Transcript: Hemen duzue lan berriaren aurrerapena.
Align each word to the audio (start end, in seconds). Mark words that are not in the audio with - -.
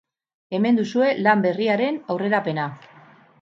Hemen 0.57 0.79
duzue 0.79 1.09
lan 1.27 1.43
berriaren 1.43 2.01
aurrerapena. 2.15 2.67